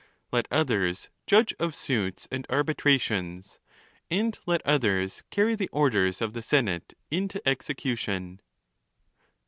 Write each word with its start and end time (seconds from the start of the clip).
Let 0.31 0.47
others 0.49 1.11
judge 1.27 1.53
of 1.59 1.75
suits 1.75 2.27
and 2.31 2.47
arbitrations; 2.49 3.59
and 4.09 4.35
let 4.47 4.65
others 4.65 5.21
carry 5.29 5.53
the 5.53 5.69
orders 5.71 6.21
of 6.23 6.33
the 6.33 6.41
senate 6.41 6.97
into 7.11 7.39
execution. 7.47 8.41